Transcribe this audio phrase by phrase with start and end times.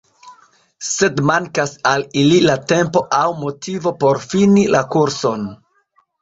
[0.91, 5.47] Sed mankas al ili la tempo aŭ motivo por fini la kurson.